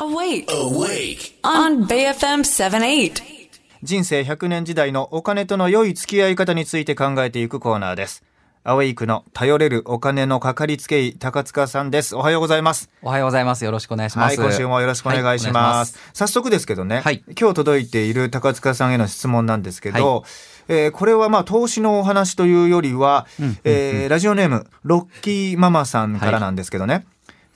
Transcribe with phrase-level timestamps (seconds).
[0.00, 0.46] Awake.
[0.46, 1.40] Awake.
[1.42, 3.20] On BFM 78.
[3.82, 8.22] 人生100年時代のお金との良い付き合い方について考えていくコーナーです。
[8.62, 12.14] アウェイクの頼れるお金のかかりつけ医、高塚さんです。
[12.14, 12.90] おはようございます。
[13.02, 13.64] おはようございます。
[13.64, 14.40] よろしくお願いしまはい、す。
[14.40, 15.96] 今週もよろしくお願いします。
[15.96, 20.22] はい早速ですけどね、はい今日届いている高塚さんへの質問なんですけど、
[20.68, 23.26] えーこれはまあ投資のお話というよりは、
[23.64, 27.04] えーラジオネームロッキーママさんからなんですけどね、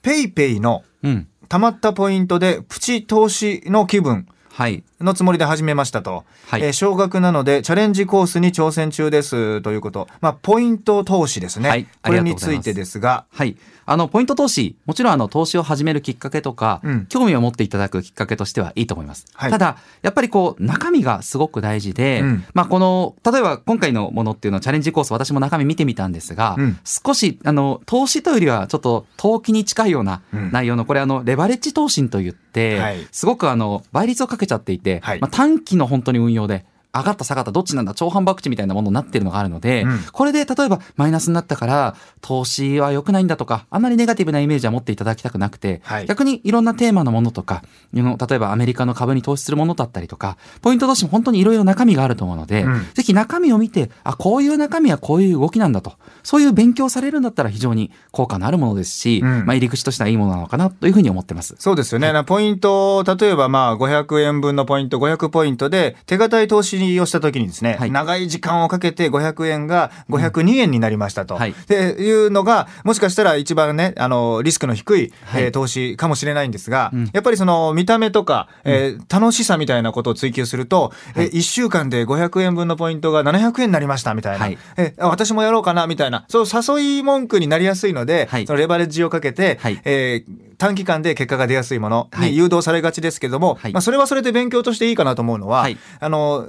[0.00, 1.26] ペイペイのうん。
[1.50, 4.84] 溜まったポイントでプチ投資の気分はい。
[5.00, 6.62] のつもりで始めましたと、はい。
[6.62, 9.60] えー少額なのでチャレンジコースに挑戦中です。
[9.60, 11.86] ということ、まあ、ポイント投資ですね、はい。
[12.02, 13.24] これについてですが。
[13.32, 13.56] はい。
[13.86, 17.06] あの、ポイント投資、もちろんあの、投資を始めるきっかけとか、うん。
[17.06, 19.26] 興味を持っていただくきっかけとしてはいいと思います。
[19.34, 19.50] はい。
[19.50, 22.44] ただ、やっぱりこう、中身がすごく大事で、うん。
[22.54, 26.78] まあ、この、例えば今回のものっていうのはチャレンジコース、私も中身見てみたんですが、うん。
[26.84, 33.08] 少し、あの、投資というよりはちょっと投機に近いようなうん内容の、これあの、レバレッジ投資といって、はい。
[33.10, 35.20] すごくあの、倍率をかけちゃっていて、はい。
[35.20, 40.00] まあ、短期の本当に運用で、上がった下がったどっちなんだ超反博打みたいなものになってるのがあるので、うん。
[40.12, 46.06] これで例えばマイナスになったから投資は良くないんだとかあんまりネガティブなイメージは持っていただきたくなくて、はい。
[46.06, 52.86] 逆にいろんなテーマのものとか例えばアメリカの株に投資するものだったりとかポイント投資も本当にいろいろ中身があると思うので、うん。
[52.94, 59.46] ぜひ中身を見てあこういう中身はこういう動きなんだとそういう勉強されるんだったら非常に効果のあるものですし、うん。
[59.46, 61.54] まあ、入り口としてはいいものなのかなというふうに思ってます。
[61.58, 67.90] そうですよね、なポイント例えばまあ500円分のポイント500ポイントで手堅い投資をした時にですね、はい。
[67.90, 71.50] 長い時間をかけて500円が502円になりましたと、はい。
[71.50, 75.44] っていうのがもしかしたら一番ねあのリスクの低い、はい。
[75.44, 77.10] えー投資かもしれないんですが、うん。
[77.12, 84.58] やっぱりその見た目とか、えー楽しさみたいなことを追求すると、え1週間で500円分のポイントが700円になりましたみたいな、はい。
[84.76, 88.46] えあ私もやろうかなみたいなそう誘い文句になりやすいので、はい。
[88.46, 89.80] そのレバレッジをかけて、はい。
[89.84, 92.32] えー短期間で結果が出やすいものはい。
[92.32, 93.72] に誘導されがちですけども、はい。
[93.72, 95.78] まあ、それはそれで勉強としていいかなと思うのは、はい。
[95.98, 96.46] あの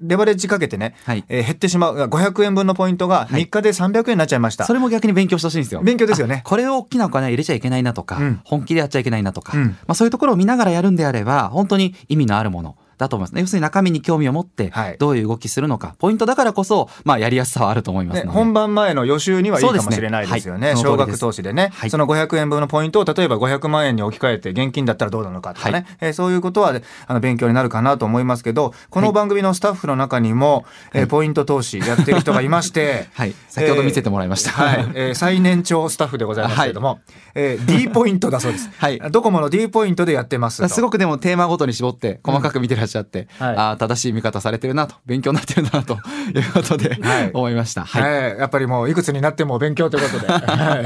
[0.00, 4.64] レバレッジかけてね、はいえー減ってしまう500円分のポイントがはい3日で300円になっちゃいました。
[4.64, 5.82] それも逆に勉強してほしいんですよ。
[5.82, 12.76] 勉強ですよねあこれを大きなお金入れちゃいけないなとか、うん本気でやっちゃいけないなとか、うんまあ、そういうところを見ながらやるんであれば、本当に意味のあるもの。
[13.02, 13.40] だと思いますね。
[13.40, 18.30] 要するに中身に興味を持ってはい、どういう動きするのか、ポイントだからこそ、まあ、やりやすさはあると思いますね。
[18.30, 20.74] 本番前の予習にはいいかもしれないですよね。
[20.76, 26.74] 少額通りです投資でね、はいその500円分のポイントを例えば500万円に置き換えて現金だったらどうなのかとかね、はいえーそういうことは
[27.06, 33.34] あの勉強になるかなと思いますけど、この番組のスタッフの中にも、えーポイント投資やってる人がいまして、 はい。
[33.48, 34.50] 先ほど見せてもらいました。
[34.52, 37.00] はい、えー最年長スタッフでございますけれども、
[37.34, 38.70] えー D ポイントだそうです。
[38.76, 40.68] はいドコモの D ポイントでやってますと。
[40.68, 43.56] すごくでもテーマごとに絞って細かく見てらっしゃって、はい。
[43.56, 45.94] ああ正しい見方されてるなと勉強になってるなと
[46.34, 47.30] いうことで、はい。
[47.32, 47.84] 思いました。
[47.84, 48.02] はい。
[48.02, 50.84] はい、やっぱりもういくつになっても勉強ということで、 はい。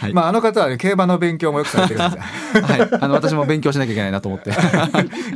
[0.00, 0.12] はい。
[0.12, 2.88] まああの方はね競馬の勉強もよくされてるんで はい。
[3.00, 4.52] あの私も勉強しなきゃいけないなと思って。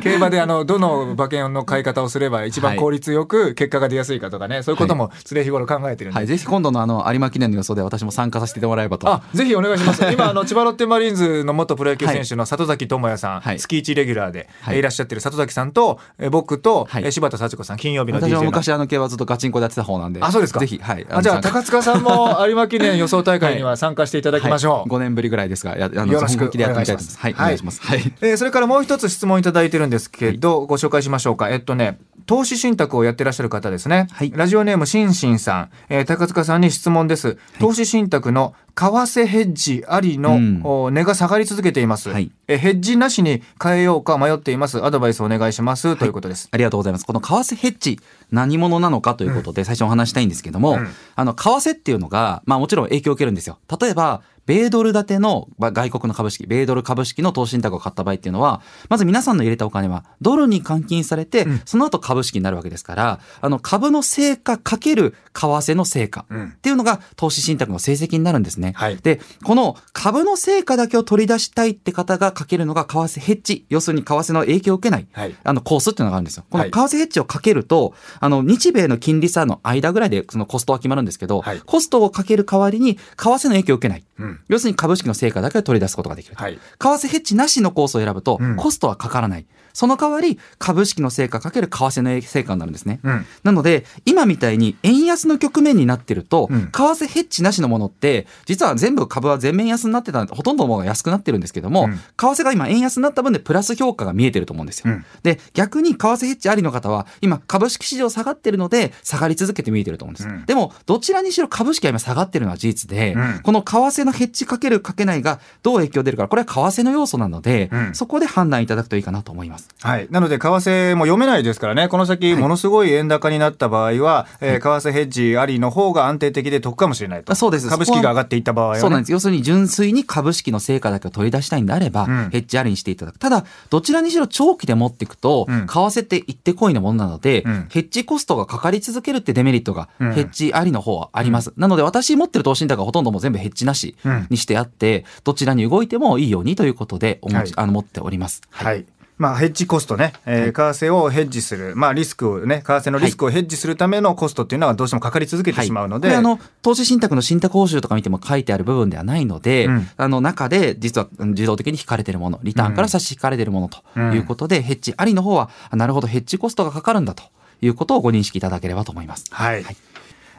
[0.03, 6.27] 競馬であのどの馬券の買い方をすれば一番効率よく結果が出やすいかとかねそういうことも常日頃考えてるんで、はい。
[6.27, 9.09] ぜひ今度のあの有馬記念の予想で私も参加させてもらえばと。
[9.09, 10.05] あぜひお願いします。
[10.11, 13.59] 今あの千葉ロッテマリーンズの元プロ野球選手の里崎智也さん、はい。
[13.59, 15.88] 月1レギュラーで、いらっしゃってる里崎さんと
[16.19, 20.21] えー僕と、はいえー柴田幸子さん金曜日の DJ 私のも昔あの競馬ずっとガチンコでやってた方なんで。
[20.23, 21.07] あそうですかぜひ、はい。
[21.11, 27.19] あじゃあ高塚さんも 有馬記念予想大会には参加していただきましょう、5年ぶりぐらいですが、やあのよろしく本気でやってみたいと思います。
[27.19, 27.33] はい。
[27.33, 27.81] お願いします。
[27.83, 28.13] はい。
[28.21, 31.49] えーそれからもう一つ質問いただいてるんですけど、ご紹介しましょうか。
[31.51, 34.07] えっとね、投資信託をやってらっしゃる方ですね。
[34.13, 37.37] はいラジオネームしんしんさん、えー高塚さんに質問です。
[37.59, 44.83] 投資信託の為替ヘッジありの、うんお値が下がり続けています、はいえーヘッジなしに変えようか迷っています。
[44.85, 45.97] アドバイスお願いします。
[45.97, 46.49] ということです。
[46.51, 47.07] ありがとうございます。
[47.07, 48.01] この為替ヘッジ、
[48.31, 53.59] 何者なのかということで最初お話したいんですけども、うんあの、為替っていうのが、まあもちろん影響を受けるんですよ。
[53.81, 68.68] 例えば、米ドル建てのまあ外国の株式、米ドル株式の投資信託を買った場合っていうのは、まず皆さんの入れたお金はドルに換金されて、その後株式になるわけですから、あの株の成果かける為替の成果うんっていうのが投資信託の成績になるんですね。
[68.75, 68.97] はい。
[68.97, 73.67] で、この株の成果だけを取り出したいって方がかけるのが為替ヘッジ。
[73.69, 75.35] 要するに為替の影響を受けない、はい。
[75.45, 76.45] あのコースっていうのがあるんですよ。
[76.51, 76.71] このはい。
[76.71, 81.61] 為替ヘッジをかけると、あの日米の金利差の間ぐらいでそのコストは決まるんですけど、はい。
[81.61, 84.05] コストをかける代わりに為替の影響を受けない。
[84.19, 84.41] うん。
[84.49, 86.37] 要するに株式の成果だけを取り出すことができる。
[86.37, 88.57] 為替ヘッジなしのコースを選ぶと、うん。
[88.57, 89.47] コストはかからない。
[89.79, 92.99] その代わり株式の成果かける為替の成果になるんですね。
[93.05, 104.93] うんなので、今みたいに円安の局面になってると、うん為替ヘッジなしのものって、実は全部株は全面安になってた、ほとんどのものが安くなってるんですけども、うん為替が今円安になった分でプラス評価が見えてると思うんですよ。
[104.93, 110.29] うんで、逆に為替ヘッジありの方は、今株式市場下がってるので、下がり続けて見えてると思うんです。
[110.29, 119.68] うんでも、どちらにしろ株式は今下がってるのは事実で、うんこの為替のヘッジかけるかけないがどう影響出るか、これは為替の要素なので、うんそこで判断いただくといいかなと思います。
[119.81, 120.09] はい。
[120.11, 127.33] なので、為替も読めないですからね、この先、はいものすごい円高になった場合は、えー為替ヘッジありの方が安定的で得かもしれないと。
[127.33, 128.81] あそうです株式が上がっていった場合は、ね。
[128.81, 129.13] そうなんです。
[129.13, 133.19] 要するに純粋に株式の成果だけを取り出したいんであれば、うんヘッジありにしていただく。
[133.19, 141.53] ただ、どちらにしろ長期で持っていくと、うん為替って一ってこいのものなので、うんヘッジコストがかかり続けるってデメリットが、うんヘッジありの方はあります。
[141.57, 148.43] なので、私持ってる投資信託はほとんどもう全部ヘッジなしうんにしてあって、どちらに動いてもいいようにということでお持ち、はいあの持っております。
[148.51, 148.85] はい。
[149.19, 159.89] まあ、ヘッジコストね、えー為替をヘッジする、まあ、リスクをね、為替のリスクをヘッジするためのコストっていうのはどうしてもかかり続けてしまうので、これあの投資信託の信託報酬とか見ても書いてある部分ではないので、うん。
[159.97, 167.25] あの中で実はうん自動的に引かれているものリターンから差し引かれているものということで、ヘッジありの方はあなるほどヘッジコストがかかるんだと
[167.61, 169.25] いうことをご認識いただければと思います。
[169.31, 169.63] はい。
[169.63, 169.77] はい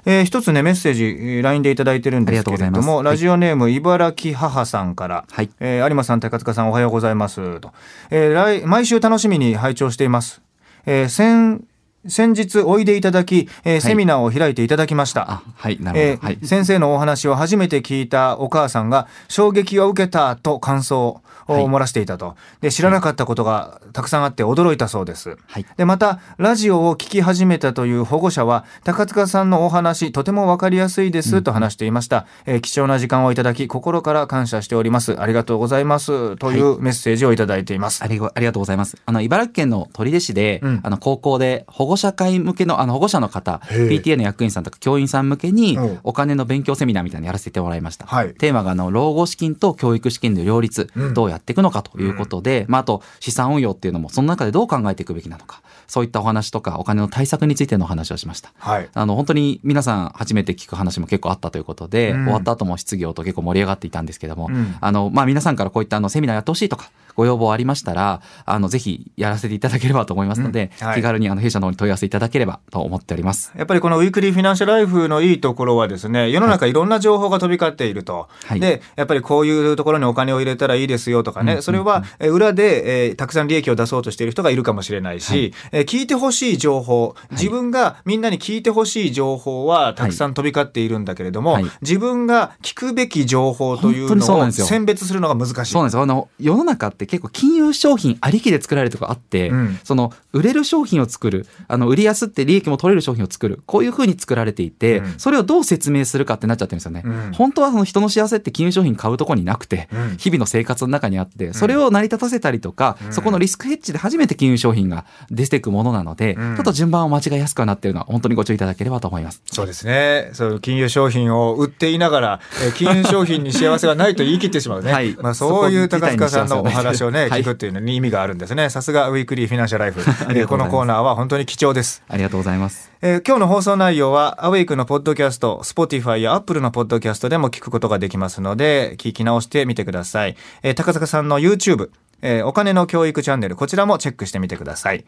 [0.05, 7.59] えー一つね、メッセージ、えー LINE でいただいてるんですけれども、ラジオネーム、茨城母さんから、はいえー有馬さん、高塚さん、おはようございます。
[7.59, 7.71] と。
[8.09, 10.41] えー来毎週楽しみに拝聴しています。
[10.85, 11.63] えー先、
[12.07, 15.31] 先日おいでいただき、えーセミナーを開いていただきました。
[15.31, 16.39] あはいなるほど、えーはい。
[16.43, 21.65] 先生のお話を初めて聞いたお母さんが衝撃を受けたと感想をはい。
[21.65, 25.65] 漏らしていたと、で知らなかったことがたくさんあって驚いたそうです、はい。
[25.77, 35.19] でまたラジオを聞き始めたという保護者は高塚さんのお話とても分かりやすいですと話していました、えー貴重な時間をいただき心から感謝しております。
[35.19, 38.97] ありがとうございますというメッセージをいただいています、ありがありがとうございます。
[39.07, 40.79] あの、茨城県の取手市で、うん。
[40.83, 48.05] あの、高校で保護者会向けの、あの、保護者の方、PTA の役員さんとか教員さん向けにうん、お金の勉強セミナーみたいなのやらせてもらいました。
[48.05, 48.33] はい。
[48.33, 58.51] テーマが、あの、老後資金と教育資金の両立、うんどうやっていくのかということで、まあ、あと、資産運用っていうのも、その中でどう考えていくべきなのか、そういったお話とか、お金の対策についてのお話をしました。
[58.57, 58.89] はい。
[58.93, 62.23] あの、本当に皆さん初めて聞く話も結構あったということで、うん。
[62.25, 64.75] 終わった後も質疑応答結構盛り上がっていたんですけども、うん。
[64.79, 70.87] あの、まあ、皆さんからこういったあのセミナーやってほしいとか、ご要望ありましたら、あの、ぜひやらせていただければと思いますので、うん。
[70.87, 70.95] はい。
[70.97, 73.51] 気軽にあの弊社の方に問い合わせいただければと思っております。
[73.57, 78.29] やっぱりこのウィークリーフィナンシャルライフのいいところはですね、世の中いろんな情報が飛び交っていると。
[78.45, 78.59] はい。
[78.59, 91.65] で、やっぱりこういうところにお金を入れたらいいですよとかね、うんそれはえー裏で、えーたくさん利益を出そうとしている人がいるかもしれないし、えー聞いてほしい情報、自分がみんなに聞いてほしい情報はたくさん飛び交っているんだけれども、はい。
[91.81, 95.73] 自分が聞くべき情報というのを選別するのが難しい。
[95.73, 96.03] そうなんですよ。
[96.03, 99.79] あの、世の中って結構金融商品ありきで作られるとこあって、うん。
[99.83, 105.13] その、売れる商品を作る、あの、売りやすって利益も取れる商品を作る、こういう風に作られていて、うん。
[105.17, 107.03] それをどう説明するかってなっちゃってるんですよね。
[107.05, 107.31] うん。
[107.33, 110.17] 本当はその人の幸せって金融商品買うとこになくて、うん。
[110.17, 113.13] 日々の生活の中にあって、それを成り立たせたりとか、うん。
[113.13, 116.55] そこのリスクヘッジで初めて金融商品が出てくものなので、うん。
[116.55, 119.41] ちょっと順番を間違いやすくはなっているのは本当にご注意いただければと思います。
[119.51, 120.31] そうですね。
[120.33, 124.91] そう金融商品を売っていながら、えー金融商品に幸せはないと言い切ってしまうね。
[124.93, 125.15] はい。
[125.19, 128.69] まあそういう高塚さんのお話をね、はい聞くっていうのに意味があるんですね。
[128.69, 129.99] さすがウィークリーフィナンシャルライフ。
[130.31, 132.03] えーこのコーナーは本当に貴重です。
[132.07, 132.91] ありがとうございます。
[133.01, 140.35] えー今日の放送内容は、アウェイクのポッドキャスト、Spotify や Apple のポッドキャストでも聞くことができますので、聞き直してみてください。
[140.63, 141.89] えー高塚さんの YouTube、
[142.21, 145.05] えーお金の教育チャンネル、こちらもチェックしてみてください。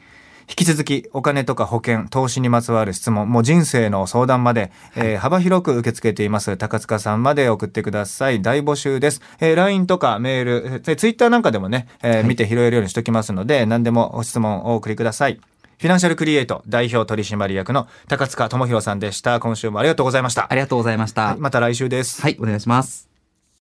[0.49, 6.57] 引き続き、お金とか保険、投資にまつわる質問、もう人生の相談まで、えー幅広く受け付けています。
[6.57, 8.41] 高塚さんまで送ってください。
[8.41, 9.21] 大募集です。
[9.39, 15.39] えー LINE とかメール、えー Twitter なんかでもね、えー見て拾えるようにしておきますので、何でもご質問をお送りください。
[15.79, 19.39] フィナンシャルクリエイト代表取締役の高塚智博さんでした。
[19.39, 20.47] 今週もありがとうございました。
[20.49, 21.27] ありがとうございました。
[21.27, 22.21] はいまた来週です。
[22.21, 23.10] はい、お願いします。